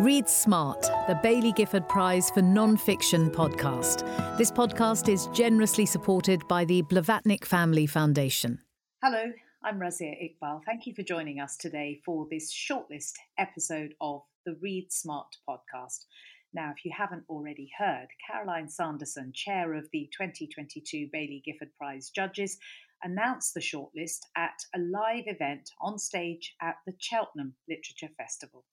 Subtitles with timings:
[0.00, 4.06] Read Smart, the Baillie Gifford Prize for Non-Fiction podcast.
[4.36, 8.60] This podcast is generously supported by the Blavatnik Family Foundation.
[9.02, 9.32] Hello,
[9.62, 10.62] I'm Razia Iqbal.
[10.66, 16.06] Thank you for joining us today for this shortlist episode of the Read Smart podcast.
[16.52, 22.10] Now, if you haven't already heard, Caroline Sanderson, chair of the 2022 Baillie Gifford Prize
[22.14, 22.58] judges,
[23.04, 28.64] announced the shortlist at a live event on stage at the Cheltenham Literature Festival.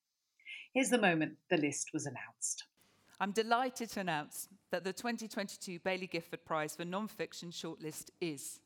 [0.74, 2.66] Here's the moment the list was announced.
[3.20, 8.60] I'm delighted to announce that the 2022 Baillie Gifford Prize for Non-Fiction shortlist is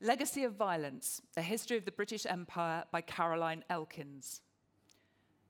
[0.00, 4.40] Legacy of Violence, A History of the British Empire by Caroline Elkins.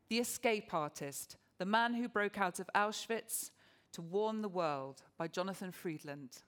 [0.09, 3.51] The Escape Artist, The Man Who Broke Out of Auschwitz
[3.93, 6.43] to Warn the World by Jonathan Freedland.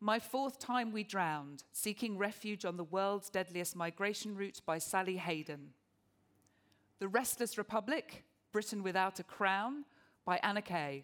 [0.00, 5.18] My Fourth Time We Drowned, Seeking Refuge on the World's Deadliest Migration Route by Sally
[5.18, 5.74] Hayden.
[7.02, 9.84] The Restless Republic, Britain Without a Crown
[10.24, 11.02] by Anna Keay.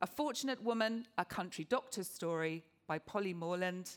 [0.00, 3.90] A Fortunate Woman, A Country Doctor's Story by Polly Morland.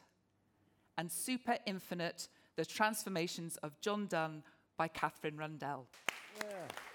[0.97, 4.41] And Super Infinite, The Transformations of John Donne
[4.75, 5.85] by Katherine Rundell.
[6.39, 6.90] Yeah.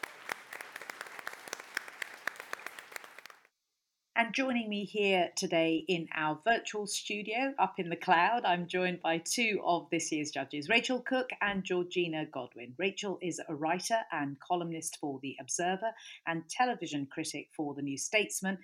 [4.19, 9.03] And joining me here today in our virtual studio up in the cloud, I'm joined
[9.03, 12.73] by two of this year's judges, Rachel Cooke and Georgina Godwin.
[12.79, 15.93] Rachel is a writer and columnist for The Observer
[16.27, 18.57] and television critic for The New Statesman,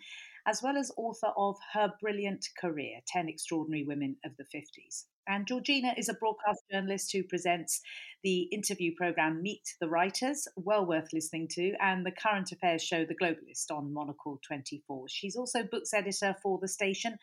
[0.46, 5.04] as well as author of Her Brilliant Career 10 Extraordinary Women of the 50s.
[5.28, 7.80] And Georgina is a broadcast journalist who presents
[8.22, 13.04] the interview program Meet the Writers, well worth listening to, and the current affairs show
[13.04, 15.08] The Globalist on Monocle 24.
[15.08, 17.16] She's also books editor for the station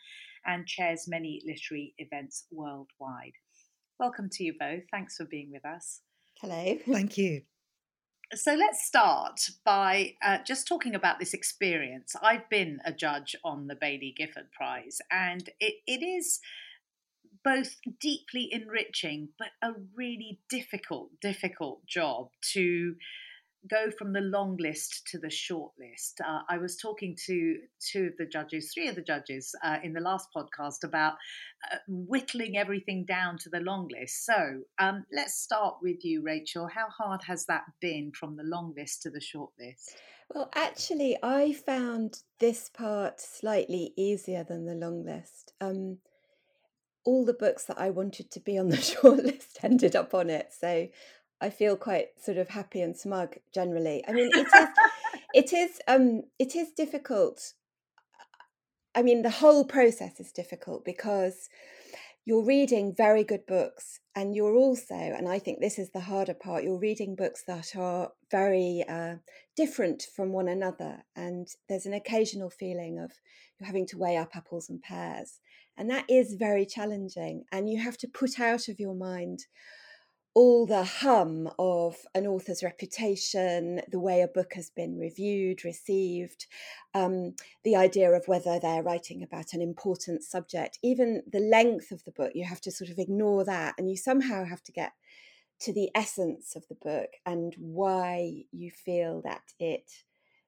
[0.46, 3.34] and chairs many literary events worldwide.
[3.98, 4.84] Welcome to you both.
[4.90, 6.00] Thanks for being with us.
[6.40, 6.78] Hello.
[6.86, 7.42] Thank you.
[8.32, 12.14] So let's start by uh, just talking about this experience.
[12.22, 16.38] I've been a judge on the Baillie Gifford Prize, and it, it is
[17.44, 22.94] both deeply enriching but a really difficult, difficult job to
[23.68, 26.20] go from the long list to the short list.
[26.26, 29.92] Uh, I was talking to two of the judges, three of the judges uh, in
[29.92, 31.14] the last podcast about
[31.70, 34.24] uh, whittling everything down to the long list.
[34.24, 36.68] So um, let's start with you, Rachel.
[36.68, 39.96] How hard has that been from the long list to the short list?
[40.32, 45.52] Well, actually, I found this part slightly easier than the long list.
[45.60, 45.98] Um,
[47.10, 50.52] all the books that I wanted to be on the shortlist ended up on it.
[50.56, 50.86] So
[51.40, 54.04] I feel quite sort of happy and smug generally.
[54.06, 54.68] I mean, it is,
[55.34, 57.54] it is, um, it is difficult.
[58.94, 61.48] I mean, the whole process is difficult because
[62.24, 66.34] you're reading very good books and you're also and i think this is the harder
[66.34, 69.14] part you're reading books that are very uh,
[69.56, 73.10] different from one another and there's an occasional feeling of
[73.58, 75.40] you're having to weigh up apples and pears
[75.80, 79.46] and that is very challenging and you have to put out of your mind
[80.34, 86.46] all the hum of an author's reputation, the way a book has been reviewed, received,
[86.94, 92.04] um, the idea of whether they're writing about an important subject, even the length of
[92.04, 94.92] the book, you have to sort of ignore that and you somehow have to get
[95.60, 99.90] to the essence of the book and why you feel that it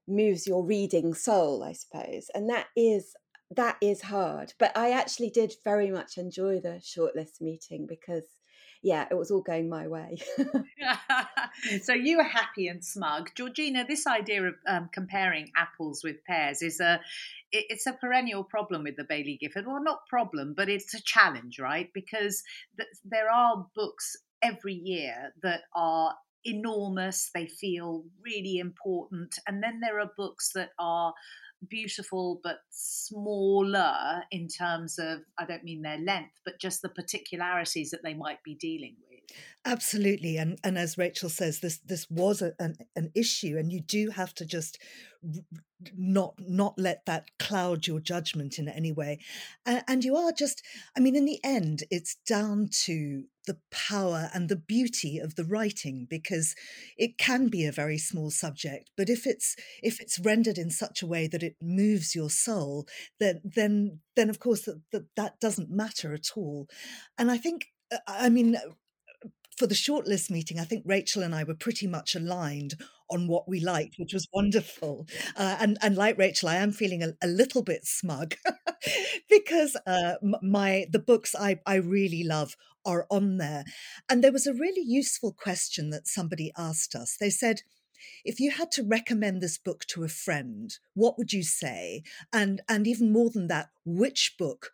[0.07, 2.31] moves your reading soul, I suppose.
[2.35, 3.15] And that is
[3.57, 4.55] that is hard.
[4.59, 8.25] But I actually did very much enjoy the shortlist meeting because
[8.83, 10.19] yeah, it was all going my way.
[11.83, 13.85] so you were happy and smug, Georgina.
[13.87, 17.01] This idea of um, comparing apples with pears is a
[17.53, 19.67] it's a perennial problem with the Baillie Gifford.
[19.67, 21.91] Well, not problem, but it's a challenge, right?
[21.95, 22.43] Because
[22.79, 26.15] th- there are books every year that are
[26.45, 27.31] enormous.
[27.33, 31.13] They feel really important, and then there are books that are
[31.69, 37.91] beautiful but smaller in terms of I don't mean their length, but just the particularities
[37.91, 39.13] that they might be dealing with.
[39.65, 43.81] Absolutely, and and as Rachel says, this this was a, an an issue, and you
[43.81, 44.79] do have to just
[45.97, 49.21] not not let that cloud your judgment in any way,
[49.65, 50.63] and, and you are just.
[50.97, 55.45] I mean, in the end, it's down to the power and the beauty of the
[55.45, 56.55] writing because
[56.97, 61.03] it can be a very small subject but if it's if it's rendered in such
[61.03, 62.87] a way that it moves your soul
[63.19, 66.69] then then then of course that that, that doesn't matter at all.
[67.19, 68.57] And i think uh, i mean
[69.63, 72.75] for the shortlist meeting, I think Rachel and I were pretty much aligned
[73.09, 75.07] on what we liked, which was wonderful.
[75.37, 78.35] Uh, and and like Rachel, I am feeling a, a little bit smug
[79.31, 83.63] because uh, my the books I I really love are on there.
[84.09, 87.17] And there was a really useful question that somebody asked us.
[87.21, 87.61] They said,
[88.25, 92.03] if you had to recommend this book to a friend, what would you say?
[92.33, 94.73] And and even more than that, which book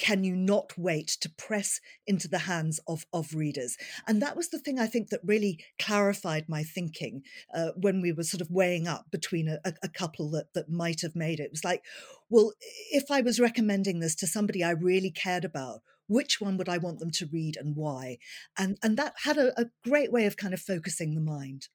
[0.00, 3.76] can you not wait to press into the hands of, of readers?
[4.08, 7.22] And that was the thing I think that really clarified my thinking
[7.54, 11.02] uh, when we were sort of weighing up between a, a, couple that, that might
[11.02, 11.44] have made it.
[11.44, 11.84] It was like,
[12.30, 12.54] well,
[12.90, 16.78] if I was recommending this to somebody I really cared about, which one would I
[16.78, 18.16] want them to read and why?
[18.56, 21.68] And, and that had a, a great way of kind of focusing the mind.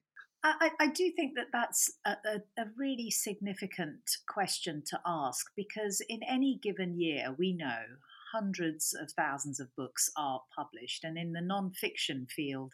[0.44, 6.04] I, I, do think that that's a, a, a, really significant question to ask because
[6.08, 7.80] in any given year, we know
[8.36, 11.04] hundreds of thousands of books are published.
[11.04, 12.74] And in the non-fiction field,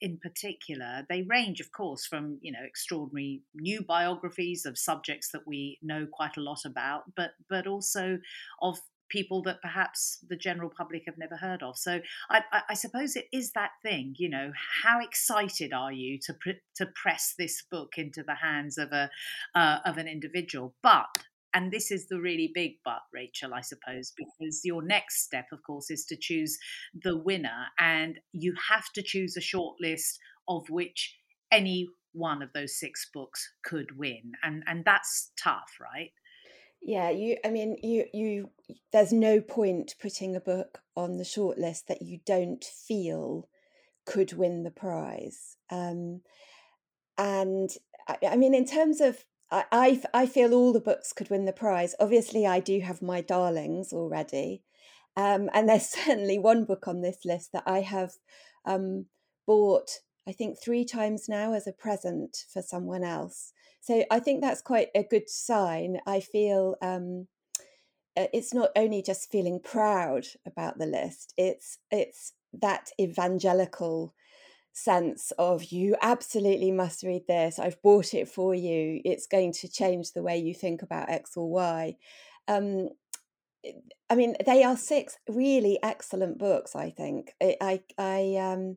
[0.00, 5.46] in particular, they range, of course, from you know extraordinary new biographies of subjects that
[5.46, 8.18] we know quite a lot about, but but also
[8.60, 8.78] of
[9.08, 11.78] people that perhaps the general public have never heard of.
[11.78, 14.50] So I, I, suppose it is that thing, you know,
[14.82, 19.10] how excited are you to pr- to press this book into the hands of a
[19.54, 20.74] uh, of an individual?
[20.82, 21.06] But
[21.56, 25.62] and this is the really big but, Rachel, I suppose, because your next step, of
[25.62, 26.58] course, is to choose
[27.02, 27.68] the winner.
[27.78, 30.18] And you have to choose a short list
[30.48, 31.16] of which
[31.50, 34.32] any one of those six books could win.
[34.42, 36.10] And and that's tough, right?
[36.82, 38.50] Yeah, you I mean you you
[38.92, 43.48] there's no point putting a book on the short list that you don't feel
[44.04, 45.56] could win the prize.
[45.70, 46.20] Um
[47.16, 47.70] and
[48.22, 51.94] I mean in terms of I, I, feel all the books could win the prize.
[52.00, 54.62] Obviously, I do have my darlings already.
[55.16, 58.12] Um, and there's certainly one book on this list that I have
[58.64, 59.06] um,
[59.46, 59.90] bought,
[60.28, 63.52] I think, three times now as a present for someone else.
[63.80, 66.00] So I think that's quite a good sign.
[66.06, 67.28] I feel um,
[68.16, 74.12] uh, it's not only just feeling proud about the list; it's it's that evangelical
[74.76, 79.66] sense of you absolutely must read this i've bought it for you it's going to
[79.68, 81.96] change the way you think about x or y.
[82.46, 82.90] Um,
[84.10, 87.32] i mean they are six really excellent books i think.
[87.40, 88.76] I i um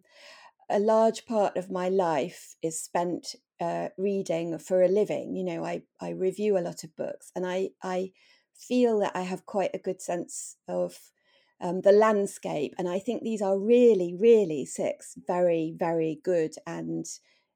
[0.69, 5.65] a large part of my life is spent uh, reading for a living you know
[5.65, 8.11] i i review a lot of books and i i
[8.55, 10.97] feel that i have quite a good sense of
[11.61, 12.73] um, the landscape.
[12.77, 17.05] And I think these are really, really six very, very good and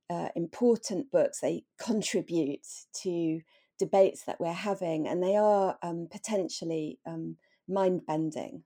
[0.10, 1.40] uh, important books.
[1.40, 2.68] They contribute
[3.02, 3.42] to
[3.80, 8.64] debates that we're having, and they are um, potentially um, mind bending.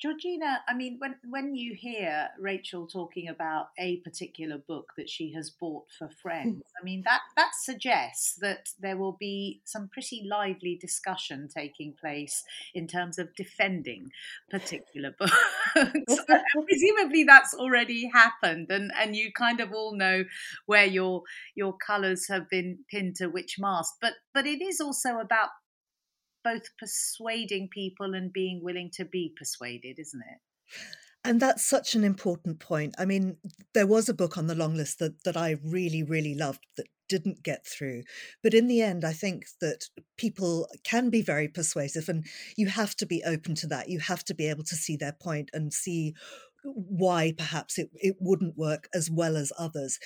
[0.00, 5.32] Georgina, I mean, when when you hear Rachel talking about a particular book that she
[5.32, 6.12] has bought for hmm.
[6.22, 11.94] friends, I mean that that suggests that there will be some pretty lively discussion taking
[11.98, 12.44] place
[12.74, 14.10] in terms of defending
[14.50, 15.32] particular books.
[16.66, 20.24] presumably, that's already happened, and and you kind of all know
[20.66, 21.22] where your
[21.54, 23.94] your colours have been pinned to which mast.
[24.02, 25.48] But but it is also about
[26.46, 30.78] both persuading people and being willing to be persuaded, isn't it?
[31.24, 32.94] And that's such an important point.
[32.98, 33.38] I mean,
[33.74, 36.86] there was a book on the long list that, that I really, really loved that
[37.08, 38.04] didn't get through.
[38.44, 42.24] But in the end, I think that people can be very persuasive, and
[42.56, 43.88] you have to be open to that.
[43.88, 46.14] You have to be able to see their point and see
[46.62, 49.98] why perhaps it, it wouldn't work as well as others.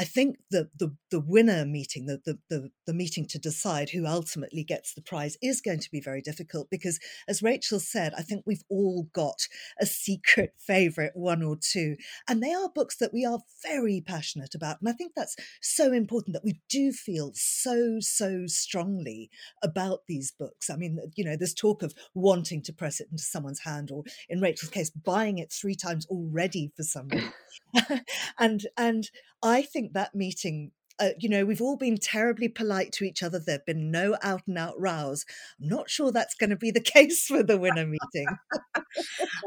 [0.00, 4.06] I think the the, the winner meeting, the, the, the the meeting to decide who
[4.06, 8.22] ultimately gets the prize, is going to be very difficult because, as Rachel said, I
[8.22, 9.46] think we've all got
[9.80, 11.96] a secret favorite, one or two,
[12.26, 15.92] and they are books that we are very passionate about, and I think that's so
[15.92, 19.30] important that we do feel so so strongly
[19.62, 20.70] about these books.
[20.70, 24.04] I mean, you know, there's talk of wanting to press it into someone's hand, or
[24.30, 27.32] in Rachel's case, buying it three times already for someone,
[28.38, 29.10] and and
[29.42, 33.38] I think that meeting uh, you know, we've all been terribly polite to each other.
[33.38, 35.24] There have been no out and out rows.
[35.60, 38.26] I'm not sure that's going to be the case for the winner meeting.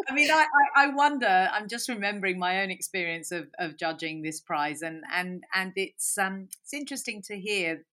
[0.09, 1.49] I mean, I, I, I, wonder.
[1.51, 6.17] I'm just remembering my own experience of, of judging this prize, and and and it's
[6.17, 7.85] um it's interesting to hear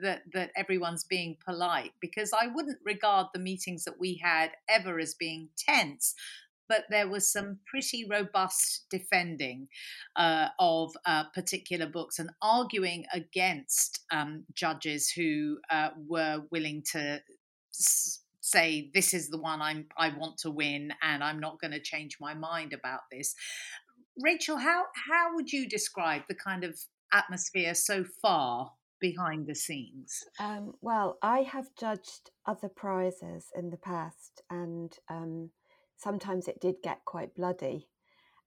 [0.00, 4.98] that that everyone's being polite because I wouldn't regard the meetings that we had ever
[4.98, 6.14] as being tense
[6.72, 9.68] but there was some pretty robust defending
[10.16, 17.20] uh, of uh, particular books and arguing against um, judges who uh, were willing to
[17.74, 21.72] s- say this is the one I'm I want to win and I'm not going
[21.72, 23.34] to change my mind about this.
[24.18, 26.80] Rachel, how how would you describe the kind of
[27.12, 30.24] atmosphere so far behind the scenes?
[30.40, 35.50] Um, well, I have judged other prizes in the past, and um,
[36.02, 37.88] sometimes it did get quite bloody.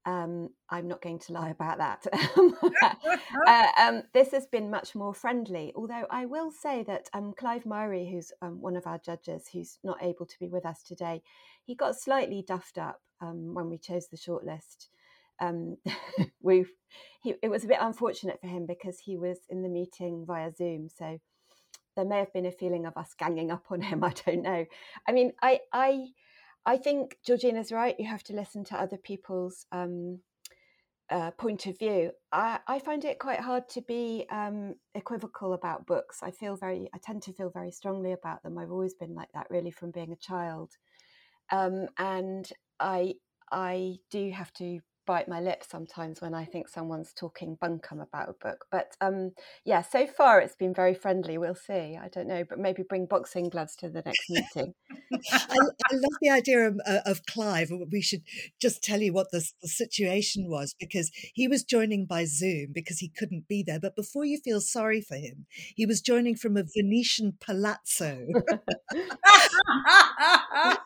[0.05, 2.05] Um, I'm not going to lie about that.
[3.47, 7.63] uh, um, this has been much more friendly, although I will say that um, Clive
[7.63, 11.23] Myrie, who's um, one of our judges, who's not able to be with us today,
[11.63, 14.89] he got slightly duffed up um, when we chose the shortlist.
[15.41, 15.77] Um,
[16.41, 16.65] we
[17.25, 20.87] it was a bit unfortunate for him because he was in the meeting via Zoom,
[20.95, 21.19] so
[21.95, 24.03] there may have been a feeling of us ganging up on him.
[24.03, 24.65] I don't know.
[25.07, 26.09] I mean, I I
[26.65, 27.95] I think Georgina's right.
[27.99, 30.19] You have to listen to other people's um,
[31.09, 32.11] uh, point of view.
[32.31, 36.19] I, I, find it quite hard to be um, equivocal about books.
[36.23, 38.57] I feel very, I tend to feel very strongly about them.
[38.57, 40.71] I've always been like that, really, from being a child,
[41.51, 43.15] um, and I
[43.51, 48.29] I do have to bite my lip sometimes when I think someone's talking bunkum about
[48.29, 48.65] a book.
[48.71, 49.31] But um,
[49.63, 51.37] yeah, so far it's been very friendly.
[51.37, 51.97] We'll see.
[52.01, 54.73] I don't know, but maybe bring boxing gloves to the next meeting.
[55.31, 57.71] I, I, love the idea of, uh, of, Clive.
[57.91, 58.23] We should
[58.59, 62.99] just tell you what the, the situation was because he was joining by Zoom because
[62.99, 63.79] he couldn't be there.
[63.79, 65.45] But before you feel sorry for him,
[65.75, 68.25] he was joining from a Venetian palazzo.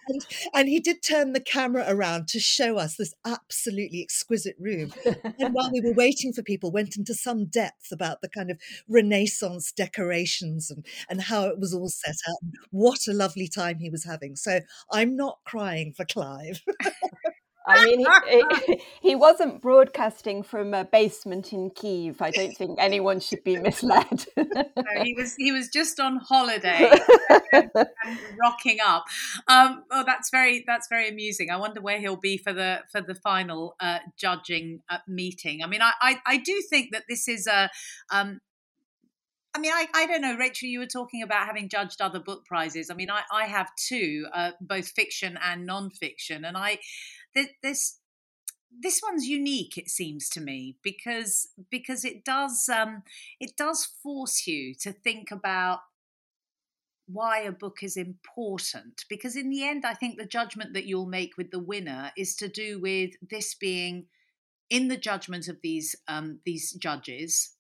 [0.07, 4.91] and, and he did turn the camera around to show us this absolutely exquisite room.
[5.05, 8.59] and while we were waiting for people, went into some depth about the kind of
[8.87, 12.39] Renaissance decorations and, and how it was all set up.
[12.71, 14.35] What a lovely time he was having.
[14.35, 14.61] So
[14.91, 16.61] I'm not crying for Clive.
[17.69, 18.05] I mean,
[18.65, 22.21] he, he, wasn't broadcasting from a basement in Kiev.
[22.21, 24.25] I don't think anyone should be misled.
[24.37, 24.63] no,
[25.03, 26.91] he was he was just on holiday
[27.53, 29.05] and, and rocking up.
[29.47, 31.51] Um, oh, that's very that's very amusing.
[31.51, 35.63] I wonder where he'll be for the for the final uh, judging uh, meeting.
[35.63, 37.69] I mean, I, I, I do think that this is a
[38.11, 38.39] um,
[39.55, 42.45] I mean, I, I don't know, Rachel, you were talking about having judged other book
[42.45, 42.91] prizes.
[42.91, 46.45] I mean, I, I have two, uh, both fiction and non-fiction.
[46.45, 46.77] And I,
[47.35, 47.99] this
[48.71, 53.03] this one's unique it seems to me because because it does um,
[53.39, 55.79] it does force you to think about
[57.07, 61.07] why a book is important because in the end i think the judgment that you'll
[61.07, 64.05] make with the winner is to do with this being
[64.69, 67.55] in the judgment of these um, these judges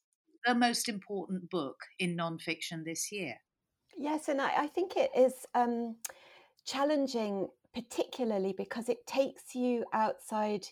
[0.45, 3.35] the most important book in nonfiction this year.
[3.97, 5.97] Yes and i, I think it is um,
[6.65, 10.65] challenging particularly because it takes you outside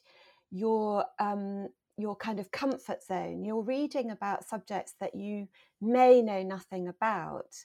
[0.51, 3.43] your um, your kind of comfort zone.
[3.43, 5.47] You're reading about subjects that you
[5.81, 7.55] may know nothing about.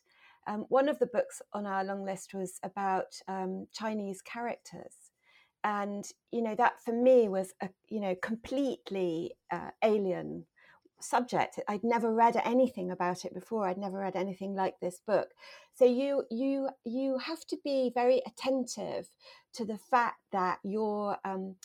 [0.46, 4.94] Um, one of the books on our long list was about um, Chinese characters,
[5.62, 10.46] and you know that for me was a you know completely uh, alien
[11.02, 15.28] subject i'd never read anything about it before i'd never read anything like this book.
[15.74, 19.08] So you you you have to be very attentive
[19.54, 21.56] to the fact that you're um,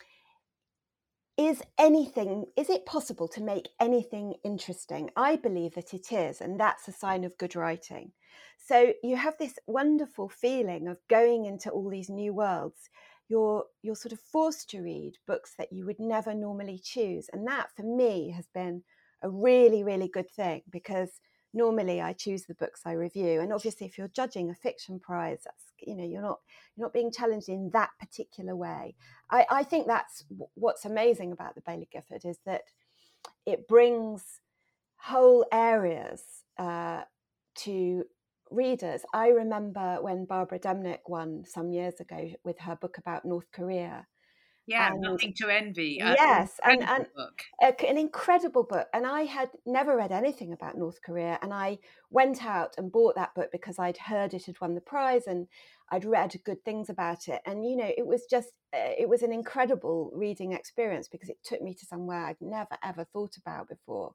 [1.38, 5.12] is anything is it possible to make anything interesting?
[5.16, 8.12] I believe that it is and that's a sign of good writing.
[8.58, 12.90] So you have this wonderful feeling of going into all these new worlds.
[13.30, 17.46] You're you're sort of forced to read books that you would never normally choose and
[17.48, 18.84] that for me has been
[19.22, 21.20] a really, really good thing because
[21.54, 23.42] normally I choose the books I review.
[23.42, 26.40] And obviously, if you're judging a fiction prize, that's you know you're not
[26.76, 28.96] you're not being challenged in that particular way.
[29.30, 32.64] I, I think that's what's amazing about the Baillie Gifford is that
[33.46, 34.24] it brings
[34.98, 36.22] whole areas
[36.58, 37.02] uh,
[37.56, 38.04] to
[38.52, 39.02] readers.
[39.14, 44.08] I remember when Barbara Demick won some years ago with her book about North Korea
[44.68, 45.98] yeah, and, nothing to envy.
[46.00, 47.08] yes, an and,
[47.62, 48.88] and an incredible book.
[48.94, 53.16] And I had never read anything about North Korea, and I went out and bought
[53.16, 55.48] that book because I'd heard it had won the prize and
[55.90, 57.42] I'd read good things about it.
[57.46, 61.38] And you know, it was just uh, it was an incredible reading experience because it
[61.44, 64.14] took me to somewhere I'd never ever thought about before.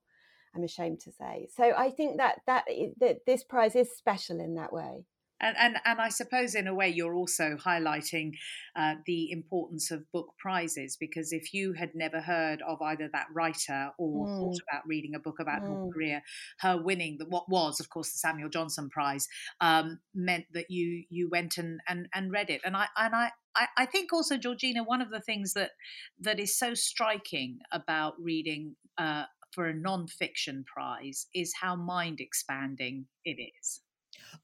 [0.55, 1.49] I'm ashamed to say.
[1.57, 2.65] So I think that that
[3.01, 5.07] that this prize is special in that way.
[5.43, 8.33] And, and, and I suppose, in a way, you're also highlighting
[8.77, 13.27] uh, the importance of book prizes because if you had never heard of either that
[13.35, 14.39] writer or mm.
[14.39, 15.69] thought about reading a book about mm.
[15.69, 16.23] North Korea,
[16.61, 19.29] her winning the, what was, of course, the Samuel Johnson Prize
[19.61, 22.61] um, meant that you you went and, and, and read it.
[22.65, 23.31] And I and I,
[23.77, 25.73] I, think also, Georgina, one of the things that
[26.21, 33.07] that is so striking about reading uh, for a non-fiction prize is how mind expanding
[33.25, 33.81] it is.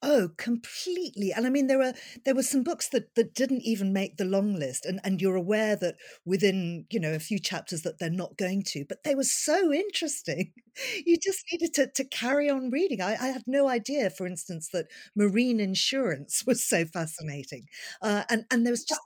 [0.02, 1.33] Oh, completely.
[1.33, 4.25] And I mean, there were there were some books that that didn't even make the
[4.25, 8.11] long list, and and you're aware that within you know a few chapters that they're
[8.11, 10.52] not going to, but they were so interesting.
[11.04, 13.00] You just needed to to carry on reading.
[13.00, 17.66] I, I had no idea, for instance, that marine insurance was so fascinating,
[18.00, 19.00] uh, and and there was just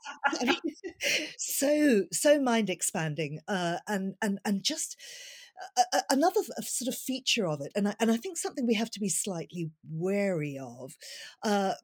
[1.38, 4.96] so so mind expanding, uh, and and and just
[6.10, 9.00] another sort of feature of it, and I, and I think something we have to
[9.00, 10.96] be slightly wary of,
[11.42, 11.74] uh,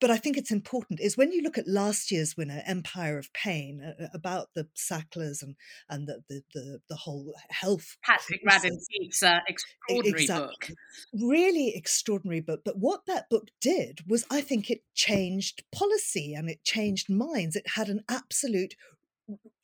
[0.00, 3.32] but I think it's important is when you look at last year's winner, Empire of
[3.34, 5.56] Pain, uh, about the Sacklers and
[5.88, 7.98] and the the the, the whole health.
[8.02, 10.46] Patrick Radden Keefe's uh, extraordinary exactly.
[10.48, 10.70] book,
[11.12, 12.62] really extraordinary book.
[12.64, 17.54] But what that book did was, I think, it changed policy and it changed minds.
[17.54, 18.74] It had an absolute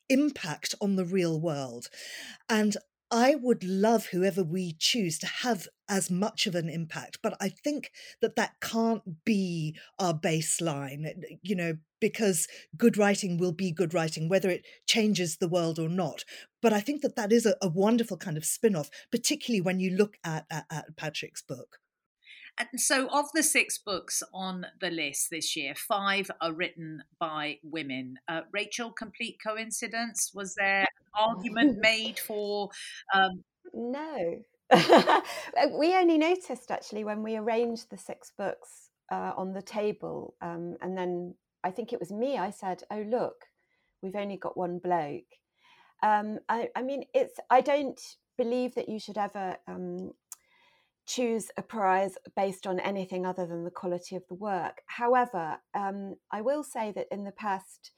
[0.09, 1.87] impact on the real world.
[2.47, 2.77] And
[3.09, 7.49] I would love whoever we choose to have as much of an impact, but I
[7.49, 11.05] think that that can't be our baseline,
[11.41, 15.87] you know, because good writing will be good writing, whether it changes the world or
[15.87, 16.25] not.
[16.61, 19.79] But I think that that is a, a wonderful kind of spin off, particularly when
[19.79, 21.79] you look at, at, at Patrick's book.
[22.59, 27.59] And so, of the six books on the list this year, five are written by
[27.61, 28.15] women.
[28.27, 30.31] Uh, Rachel, complete coincidence?
[30.33, 30.87] Was there
[31.17, 32.69] argument made for?
[33.13, 33.43] Um...
[33.73, 34.39] No.
[35.79, 40.35] we only noticed actually when we arranged the six books uh, on the table.
[40.41, 43.45] Um, and then I think it was me, I said, Oh, look,
[44.01, 45.23] we've only got one bloke.
[46.03, 47.99] Um, I, I, mean, it's, I don't
[48.37, 50.11] believe that you should ever um,
[51.07, 54.81] choose a prize based on anything other than the quality of the work.
[54.87, 57.91] However, um, I will say that in the past,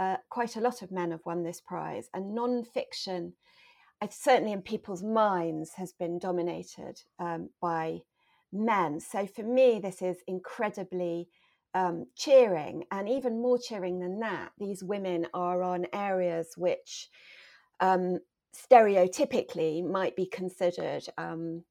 [0.00, 3.34] uh, quite a lot of men have won this prize, and non-fiction,
[4.10, 8.00] certainly in people's minds, has been dominated um, by
[8.52, 9.00] men.
[9.00, 11.28] So for me, this is incredibly
[11.74, 17.08] um, cheering, and even more cheering than that, these women are on areas which
[17.80, 18.18] um,
[18.54, 21.64] stereotypically might be considered um,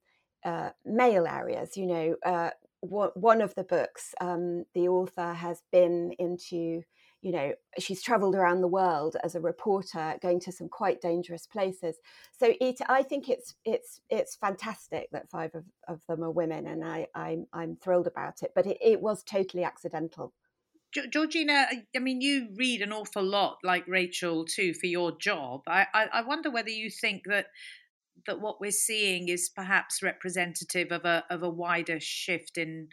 [0.44, 1.77] uh, male areas.
[1.77, 2.50] You know, uh,
[2.82, 6.84] one of the books, um, the author has been into,
[7.24, 11.48] you know, she's traveled around the world as a reporter, going to some quite dangerous
[11.48, 11.96] places.
[12.38, 16.68] So it, I think it's it's it's fantastic that five of, of them are women,
[16.68, 18.51] and I I'm I'm thrilled about it.
[18.53, 20.34] But it, it was totally accidental.
[21.09, 25.62] Georgina, I mean, you read an awful lot, like Rachel, too, for your job.
[25.66, 27.48] I, I, I wonder whether you think that
[28.27, 32.90] that what we're seeing is perhaps representative of a of a wider shift in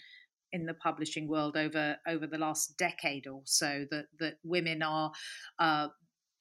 [0.52, 5.12] in the publishing world over over the last decade or so that that women are
[5.58, 5.88] uh,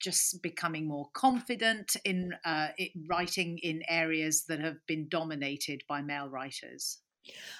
[0.00, 2.68] just becoming more confident in uh,
[3.08, 6.98] writing in areas that have been dominated by male writers.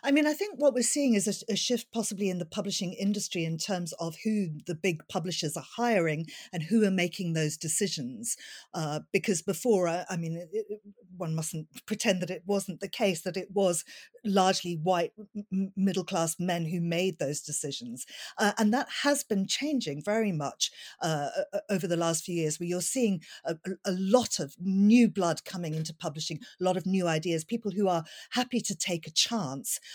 [0.03, 2.95] I mean, I think what we're seeing is a, a, shift possibly in the publishing
[2.95, 7.57] industry in terms of who the big publishers are hiring and who are making those
[7.57, 8.37] decisions.
[8.73, 10.81] Uh, because before, uh, I mean, it, it,
[11.17, 13.85] one mustn't pretend that it wasn't the case, that it was
[14.25, 15.13] largely white
[15.53, 18.07] m- middle class men who made those decisions.
[18.39, 20.71] Uh, and that has been changing very much
[21.03, 21.29] uh,
[21.69, 25.75] over the last few years, where you're seeing a, a lot of new blood coming
[25.75, 29.50] into publishing, a lot of new ideas, people who are happy to take a chance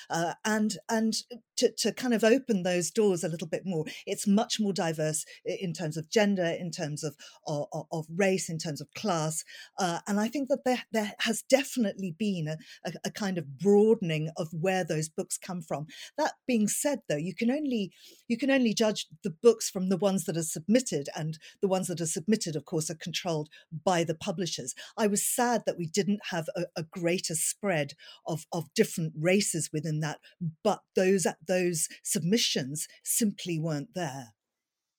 [0.09, 1.13] uh, and and
[1.57, 3.85] to, to kind of open those doors a little bit more.
[4.05, 7.15] It's much more diverse in terms of gender, in terms of
[7.47, 9.43] of, of race, in terms of class,
[9.79, 13.57] uh, and I think that there there has definitely been a, a, a kind of
[13.59, 15.87] broadening of where those books come from.
[16.17, 17.91] That being said, though, you can only
[18.27, 21.87] you can only judge the books from the ones that are submitted, and the ones
[21.87, 23.49] that are submitted, of course, are controlled
[23.83, 24.73] by the publishers.
[24.97, 27.93] I was sad that we didn't have a, a greater spread
[28.25, 30.19] of of different races within that,
[30.63, 34.33] but those those submissions simply weren't there.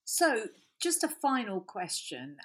[0.05, 0.47] So,
[0.81, 2.37] just a final question.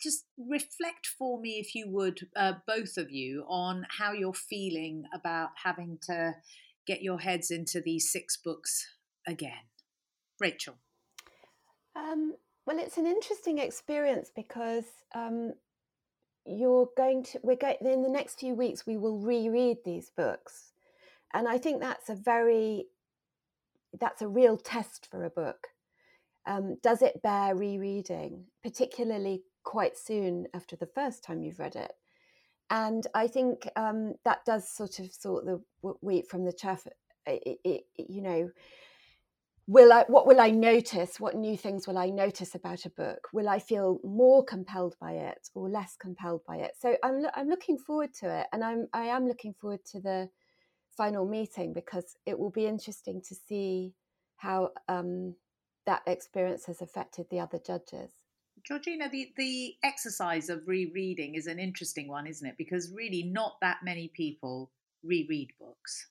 [0.00, 5.04] Just reflect for me, if you would, uh, both of you, on how you're feeling
[5.14, 6.34] about having to
[6.86, 8.86] get your heads into these six books
[9.26, 9.68] again.
[10.40, 10.76] Rachel.
[11.96, 12.34] Um,
[12.66, 15.52] well, it's an interesting experience because um,
[16.48, 20.67] you're going to we're going in the next few weeks we will reread these books
[21.34, 22.86] and i think that's a very
[23.98, 25.68] that's a real test for a book
[26.46, 31.92] um, does it bear rereading particularly quite soon after the first time you've read it
[32.70, 35.60] and i think um, that does sort of sort the
[36.00, 36.86] wheat from the chaff
[37.26, 38.50] it, it, you know
[39.68, 41.20] will I, what will I notice?
[41.20, 43.28] What new things will I notice about a book?
[43.32, 46.72] Will I feel more compelled by it or less compelled by it?
[46.80, 50.30] So I'm, I'm looking forward to it, and I'm I am looking forward to the
[50.98, 53.94] final meeting because it will be interesting to see
[54.36, 55.36] how um,
[55.86, 58.10] that experience has affected the other judges.
[58.66, 62.56] Georgina, the, the exercise of rereading is an interesting one, isn't it?
[62.58, 64.72] Because really, not that many people
[65.04, 66.08] reread books.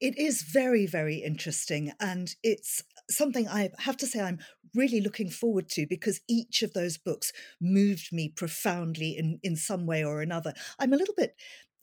[0.00, 1.92] It is very, very interesting.
[2.00, 4.40] And it's something I have to say I'm
[4.74, 9.86] really looking forward to because each of those books moved me profoundly in, in some
[9.86, 10.52] way or another.
[10.80, 11.36] I'm a little bit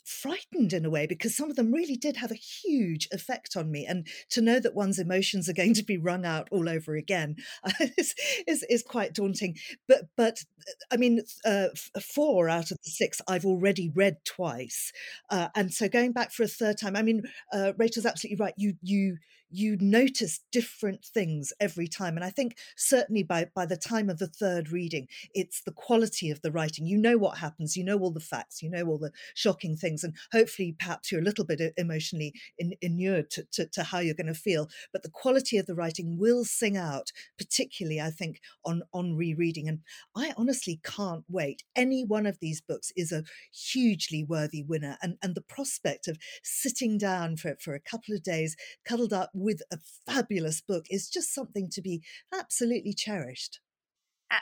[0.10, 3.72] frightened in a way because some of them really did have a huge effect on
[3.72, 3.86] me.
[3.86, 7.36] And to know that one's emotions are going to be wrung out all over again
[7.64, 8.16] uh, is,
[8.48, 9.56] is, is quite daunting.
[9.88, 10.44] But but
[10.92, 11.68] i mean uh,
[12.02, 14.92] four out of the six i've already read twice.
[15.30, 18.54] Uh, and so going back for a third time i mean uh, rachel's absolutely right.
[18.58, 19.18] You you
[19.50, 22.16] you notice different things every time.
[22.16, 26.30] And I think certainly by, by the time of the third reading, it's the quality
[26.30, 26.86] of the writing.
[26.86, 30.04] You know what happens, you know all the facts, you know all the shocking things,
[30.04, 34.14] and hopefully perhaps you're a little bit emotionally in, inured to, to, to how you're
[34.14, 34.70] going to feel.
[34.94, 39.68] But the quality of the writing will sing out, particularly, I think, on, on rereading.
[39.68, 39.80] And
[40.16, 41.64] I honestly can't wait.
[41.76, 44.98] Any one of these books is a hugely worthy winner.
[45.02, 49.32] And, and the prospect of sitting down for, for a couple of days, cuddled up
[49.42, 53.60] with a fabulous book is just something to be absolutely cherished.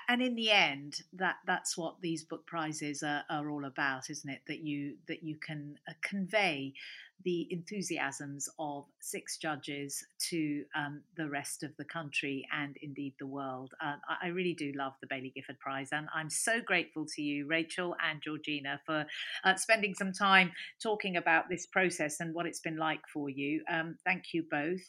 [0.09, 4.29] And in the end that that's what these book prizes are, are all about isn't
[4.29, 4.41] it?
[4.47, 6.73] That you that you can uh, convey
[7.23, 13.27] the enthusiasms of six judges to um, the rest of the country and indeed the
[13.27, 13.73] world.
[13.83, 17.21] Uh, I, I, really do love the Baillie Gifford Prize, and I'm so grateful to
[17.21, 19.05] you, Rachel and Georgina, for
[19.43, 20.51] uh, spending some time
[20.81, 23.61] talking about this process and what it's been like for you.
[23.69, 24.81] Um, thank you both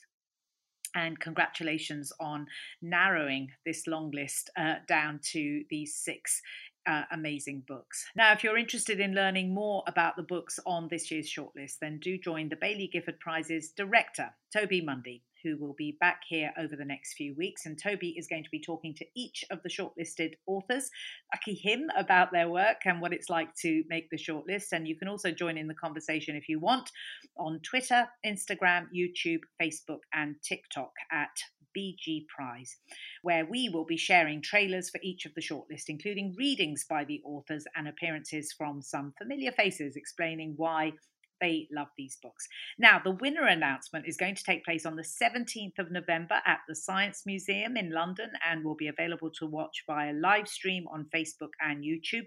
[0.94, 2.46] and congratulations on
[2.82, 6.40] narrowing this long list uh, down to these six
[6.88, 8.06] uh, amazing books.
[8.16, 11.98] Now, if you're interested in learning more about the books on this year's shortlist, then
[12.00, 16.74] do join the Baillie Gifford Prize's director, Toby Mundy, who will be back here over
[16.74, 17.66] the next few weeks.
[17.66, 20.90] And Toby is going to be talking to each of the shortlisted authors,
[21.34, 24.72] lucky him, about their work and what it's like to make the shortlist.
[24.72, 26.90] And you can also join in the conversation if you want
[27.36, 31.36] on Twitter, Instagram, YouTube, Facebook, and TikTok at
[31.78, 32.76] BG Prize,
[33.22, 37.20] where we will be sharing trailers for each of the shortlist, including readings by the
[37.24, 40.92] authors and appearances from some familiar faces explaining why
[41.40, 42.48] they love these books.
[42.78, 46.58] Now, the winner announcement is going to take place on the 17th of November at
[46.68, 51.06] the Science Museum in London and will be available to watch via live stream on
[51.14, 52.26] Facebook and YouTube.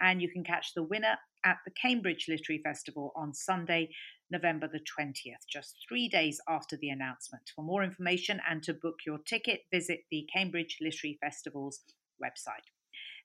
[0.00, 3.90] And you can catch the winner at the Cambridge Literary Festival on Sunday,
[4.30, 7.52] November the 20th, just three days after the announcement.
[7.54, 11.80] For more information and to book your ticket, visit the Cambridge Literary Festival's
[12.22, 12.66] website.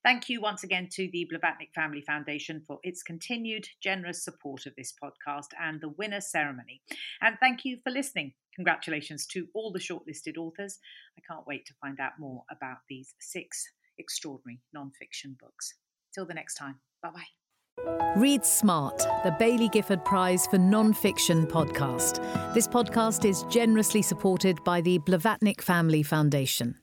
[0.03, 4.75] Thank you once again to the Blavatnik Family Foundation for its continued generous support of
[4.75, 6.81] this podcast and the winner ceremony.
[7.21, 8.33] And thank you for listening.
[8.55, 10.79] Congratulations to all the shortlisted authors.
[11.17, 13.63] I can't wait to find out more about these six
[13.97, 15.75] extraordinary non-fiction books.
[16.13, 17.42] Till the next time, bye bye.
[18.15, 22.21] Read Smart, the Baillie Gifford Prize for Non-Fiction podcast.
[22.53, 26.75] This podcast is generously supported by the Blavatnik Family Foundation.